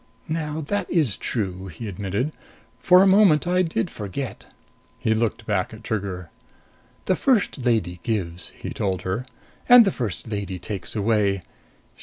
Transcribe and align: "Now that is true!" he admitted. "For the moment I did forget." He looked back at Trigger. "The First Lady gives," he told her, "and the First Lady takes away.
"Now 0.29 0.61
that 0.61 0.89
is 0.89 1.15
true!" 1.15 1.67
he 1.67 1.87
admitted. 1.87 2.33
"For 2.79 3.01
the 3.01 3.05
moment 3.05 3.45
I 3.45 3.61
did 3.61 3.91
forget." 3.91 4.47
He 4.97 5.13
looked 5.13 5.45
back 5.45 5.75
at 5.75 5.83
Trigger. 5.83 6.31
"The 7.05 7.15
First 7.15 7.63
Lady 7.65 7.99
gives," 8.01 8.49
he 8.57 8.71
told 8.71 9.03
her, 9.03 9.27
"and 9.69 9.85
the 9.85 9.91
First 9.91 10.27
Lady 10.27 10.57
takes 10.57 10.95
away. 10.95 11.43